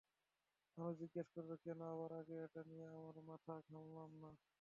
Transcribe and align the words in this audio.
মানুষ 0.77 0.93
জিজ্ঞেস 1.01 1.27
করবে 1.35 1.55
কেন 1.63 1.79
আরো 1.93 2.15
আগে 2.19 2.35
এটা 2.45 2.61
নিয়ে 2.69 2.85
আমরা 2.99 3.21
মাথা 3.29 3.53
ঘামালাম 3.65 4.11
না! 4.21 4.29